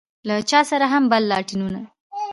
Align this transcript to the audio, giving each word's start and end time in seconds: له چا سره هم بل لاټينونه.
له 0.27 0.35
چا 0.49 0.59
سره 0.71 0.85
هم 0.93 1.03
بل 1.11 1.23
لاټينونه. 1.31 1.79